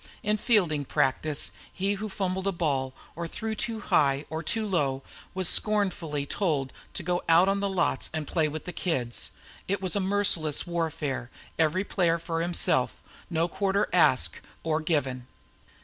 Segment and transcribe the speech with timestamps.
[0.23, 5.03] In fielding practice he who fumbled a ball or threw too high or too low
[5.35, 9.29] was scornfully told to go out on the lots and play with the kids.
[9.67, 11.29] It was a merciless warfare,
[11.59, 15.27] every player for himself, no quarter asked or given!